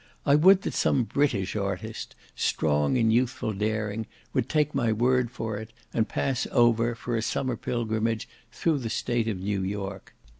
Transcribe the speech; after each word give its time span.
I 0.25 0.33
would 0.33 0.63
that 0.63 0.73
some 0.73 1.03
British 1.03 1.55
artist, 1.55 2.15
strong 2.35 2.97
in 2.97 3.11
youthful 3.11 3.53
daring, 3.53 4.07
would 4.33 4.49
take 4.49 4.73
my 4.73 4.91
word 4.91 5.29
for 5.29 5.57
it, 5.57 5.73
and 5.93 6.09
pass 6.09 6.47
over, 6.51 6.95
for 6.95 7.15
a 7.15 7.21
summer 7.21 7.55
pilgrimage 7.55 8.27
through 8.51 8.79
the 8.79 8.89
State 8.89 9.27
of 9.27 9.39
New 9.39 9.61
York. 9.61 10.15